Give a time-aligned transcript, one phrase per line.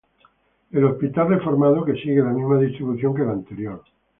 [0.71, 3.83] El hospital reformado, que sigue la misma distribución que el anterior.